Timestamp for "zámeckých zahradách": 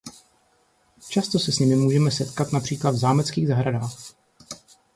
2.97-4.03